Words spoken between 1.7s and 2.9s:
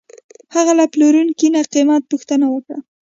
قیمت پوښتنه وکړه.